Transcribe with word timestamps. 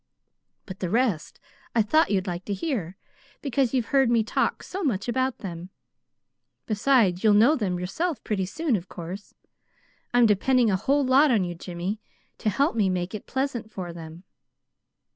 But 0.65 0.79
the 0.79 0.89
rest 0.89 1.39
I 1.75 1.83
thought 1.83 2.09
you'd 2.09 2.25
like 2.25 2.43
to 2.45 2.55
hear, 2.55 2.97
because 3.43 3.71
you've 3.71 3.89
heard 3.93 4.09
me 4.09 4.23
talk 4.23 4.63
so 4.63 4.83
much 4.83 5.07
about 5.07 5.37
them. 5.37 5.69
Besides, 6.65 7.23
you'll 7.23 7.35
know 7.35 7.55
them 7.55 7.77
yourself 7.79 8.23
pretty 8.23 8.47
soon, 8.47 8.75
of 8.75 8.89
course. 8.89 9.35
I'm 10.11 10.25
depending 10.25 10.71
a 10.71 10.75
whole 10.75 11.05
lot 11.05 11.29
on 11.29 11.43
you, 11.43 11.53
Jimmy, 11.53 12.01
to 12.39 12.49
help 12.49 12.75
me 12.75 12.89
make 12.89 13.13
it 13.13 13.27
pleasant 13.27 13.71
for 13.71 13.93
them." 13.93 14.23